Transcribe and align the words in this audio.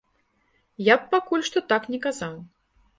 Я 0.93 0.97
б 1.03 1.07
пакуль 1.13 1.47
што 1.51 1.65
так 1.75 1.89
не 1.93 2.05
казаў. 2.11 2.45